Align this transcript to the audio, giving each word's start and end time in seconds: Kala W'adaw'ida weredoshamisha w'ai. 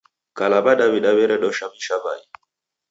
Kala 0.37 0.59
W'adaw'ida 0.65 1.11
weredoshamisha 1.17 1.95
w'ai. 2.03 2.23